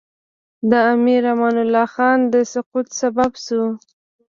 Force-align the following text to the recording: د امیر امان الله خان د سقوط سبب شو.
د 0.69 0.71
امیر 0.93 1.23
امان 1.33 1.55
الله 1.63 1.87
خان 1.93 2.19
د 2.33 2.35
سقوط 2.53 2.87
سبب 2.99 3.31
شو. 3.45 3.63